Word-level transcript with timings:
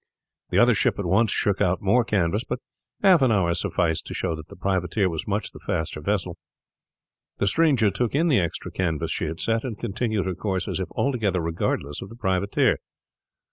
The 0.49 0.57
other 0.57 0.73
ship 0.73 0.97
at 0.97 1.05
once 1.05 1.31
shook 1.31 1.61
out 1.61 1.79
more 1.79 2.03
canvas, 2.03 2.43
but 2.43 2.57
half 3.03 3.21
an 3.21 3.31
hour 3.31 3.53
sufficed 3.53 4.03
to 4.07 4.15
show 4.15 4.35
that 4.35 4.47
the 4.47 4.55
privateer 4.55 5.07
was 5.11 5.27
much 5.27 5.51
the 5.51 5.59
faster 5.59 6.01
vessel. 6.01 6.39
The 7.37 7.45
stranger 7.45 7.91
took 7.91 8.15
in 8.15 8.27
the 8.27 8.39
extra 8.39 8.71
canvas 8.71 9.11
she 9.11 9.25
had 9.25 9.39
set, 9.39 9.63
and 9.63 9.77
continued 9.77 10.25
her 10.25 10.33
course 10.33 10.67
as 10.67 10.79
if 10.79 10.87
altogether 10.93 11.39
regardless 11.39 12.01
of 12.01 12.09
the 12.09 12.15
privateer. 12.15 12.77